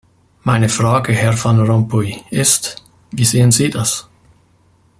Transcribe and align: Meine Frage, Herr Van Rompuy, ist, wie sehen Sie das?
Meine 0.43 0.67
Frage, 0.67 1.13
Herr 1.13 1.33
Van 1.43 1.59
Rompuy, 1.63 2.23
ist, 2.31 2.83
wie 3.11 3.23
sehen 3.23 3.51
Sie 3.51 3.69
das? 3.69 4.09